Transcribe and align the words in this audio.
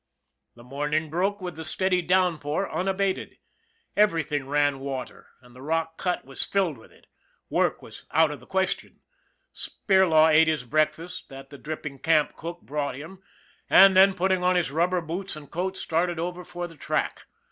The 0.55 0.63
morning 0.63 1.11
broke 1.11 1.43
with 1.43 1.57
the 1.57 1.63
steady 1.63 2.01
downpour 2.01 2.67
un 2.75 2.87
abated. 2.87 3.37
Everything 3.95 4.47
ran 4.47 4.79
water, 4.79 5.27
and 5.43 5.53
the 5.53 5.61
rock 5.61 5.99
cut 5.99 6.25
was 6.25 6.49
rilled 6.55 6.79
with 6.79 6.91
it. 6.91 7.05
Work 7.51 7.83
was 7.83 8.05
out 8.09 8.31
of 8.31 8.39
the 8.39 8.47
question. 8.47 9.01
Spir 9.53 10.07
law 10.07 10.27
ate 10.29 10.47
his 10.47 10.63
breakfast, 10.63 11.29
that 11.29 11.51
the 11.51 11.59
dripping 11.59 11.99
camp 11.99 12.35
cook 12.35 12.61
brought 12.63 12.95
him, 12.95 13.21
and 13.69 13.95
then, 13.95 14.15
putting 14.15 14.43
on 14.43 14.55
his 14.55 14.71
rubber 14.71 15.01
boots 15.01 15.35
and 15.35 15.51
coat, 15.51 15.77
started 15.77 16.17
over 16.17 16.43
for 16.43 16.67
the 16.67 16.77
track. 16.77 17.27